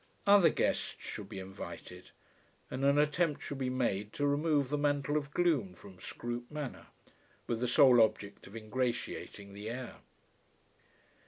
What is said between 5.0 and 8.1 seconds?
of gloom from Scroope Manor, with the sole